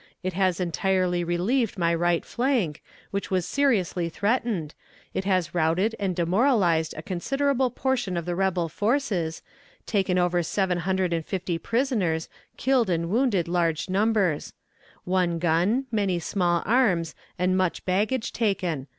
[0.23, 4.73] It has entirely relieved my right flank, which was seriously threatened,
[5.13, 9.43] it has routed and demoralized a considerable portion of the rebel forces,
[9.85, 14.53] taken over seven hundred and fifty prisoners, killed and wounded large numbers;
[15.03, 18.87] one gun, many small arms, and much baggage taken.